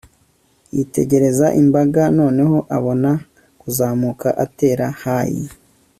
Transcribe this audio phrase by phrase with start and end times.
[0.75, 3.11] yitegereza imbaga, noneho abona
[3.61, 5.43] kuzamuka atera hayi